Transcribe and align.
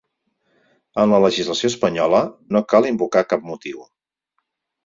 En 1.03 1.11
la 1.15 1.19
legislació 1.25 1.71
espanyola 1.73 2.23
no 2.57 2.63
cal 2.75 2.91
invocar 2.93 3.27
cap 3.35 3.47
motiu. 3.51 3.85